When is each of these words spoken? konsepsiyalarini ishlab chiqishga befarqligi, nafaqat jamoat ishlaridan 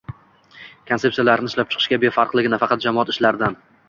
konsepsiyalarini 0.91 1.51
ishlab 1.53 1.69
chiqishga 1.75 1.99
befarqligi, 2.05 2.51
nafaqat 2.55 2.85
jamoat 2.87 3.13
ishlaridan 3.15 3.59